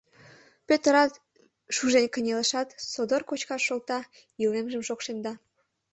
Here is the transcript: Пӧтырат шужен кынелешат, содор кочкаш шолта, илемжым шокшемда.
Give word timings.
Пӧтырат 0.67 1.11
шужен 1.75 2.05
кынелешат, 2.13 2.67
содор 2.91 3.21
кочкаш 3.29 3.61
шолта, 3.67 3.99
илемжым 4.41 4.81
шокшемда. 4.87 5.33